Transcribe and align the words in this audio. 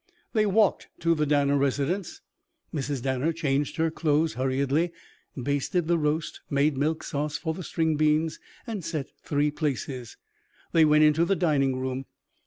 They 0.33 0.47
walked 0.47 0.87
to 1.01 1.13
the 1.13 1.27
Danner 1.27 1.55
residence. 1.59 2.21
Mrs. 2.73 3.03
Danner 3.03 3.31
changed 3.31 3.75
her 3.75 3.91
clothes 3.91 4.33
hurriedly, 4.33 4.91
basted 5.39 5.87
the 5.87 5.99
roast, 5.99 6.41
made 6.49 6.75
milk 6.75 7.03
sauce 7.03 7.37
for 7.37 7.53
the 7.53 7.61
string 7.61 7.97
beans, 7.97 8.39
and 8.65 8.83
set 8.83 9.11
three 9.23 9.51
places. 9.51 10.17
They 10.71 10.85
went 10.85 11.03
into 11.03 11.23
the 11.23 11.35
dining 11.35 11.77
room. 11.79 12.05